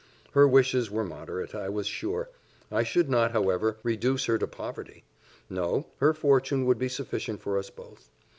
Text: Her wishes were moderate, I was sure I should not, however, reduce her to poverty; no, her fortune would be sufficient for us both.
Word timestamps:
Her 0.31 0.47
wishes 0.47 0.89
were 0.89 1.03
moderate, 1.03 1.53
I 1.53 1.69
was 1.69 1.85
sure 1.85 2.31
I 2.71 2.81
should 2.81 3.07
not, 3.07 3.33
however, 3.33 3.77
reduce 3.83 4.25
her 4.25 4.39
to 4.39 4.47
poverty; 4.47 5.03
no, 5.47 5.85
her 5.97 6.15
fortune 6.15 6.65
would 6.65 6.79
be 6.79 6.89
sufficient 6.89 7.39
for 7.39 7.55
us 7.55 7.69
both. 7.69 8.09